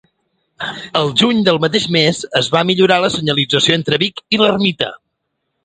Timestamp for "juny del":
1.21-1.59